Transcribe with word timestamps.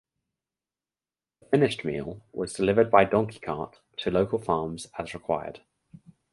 The 1.41 1.45
finished 1.45 1.85
meal 1.85 2.21
was 2.33 2.53
delivered 2.53 2.89
by 2.89 3.03
donkey 3.05 3.37
cart 3.37 3.81
to 3.97 4.09
local 4.09 4.39
farms 4.39 4.87
as 4.97 5.13
required. 5.13 5.61